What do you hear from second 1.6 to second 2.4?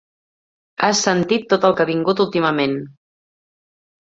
el que ha vingut